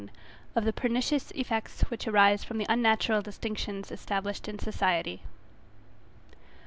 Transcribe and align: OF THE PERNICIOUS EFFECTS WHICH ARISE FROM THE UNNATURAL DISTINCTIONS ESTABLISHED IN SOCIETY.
OF 0.55 0.65
THE 0.65 0.73
PERNICIOUS 0.73 1.31
EFFECTS 1.35 1.81
WHICH 1.91 2.07
ARISE 2.07 2.43
FROM 2.43 2.57
THE 2.57 2.65
UNNATURAL 2.67 3.21
DISTINCTIONS 3.21 3.91
ESTABLISHED 3.91 4.47
IN 4.49 4.57
SOCIETY. 4.57 5.21